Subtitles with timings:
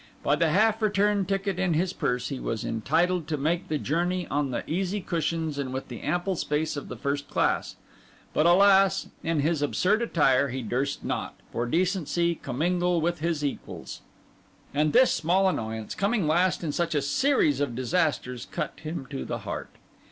[0.23, 4.25] By the half return ticket in his purse, he was entitled to make the journey
[4.31, 7.75] on the easy cushions and with the ample space of the first class;
[8.33, 9.09] but alas!
[9.21, 14.01] in his absurd attire, he durst not, for decency, commingle with his equals;
[14.73, 19.23] and this small annoyance, coming last in such a series of disasters, cut him to
[19.23, 19.69] the heart.